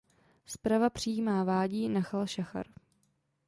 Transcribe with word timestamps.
Zprava 0.45 0.89
přijímá 0.89 1.43
vádí 1.43 1.89
Nachal 1.89 2.27
Šachar. 2.27 2.67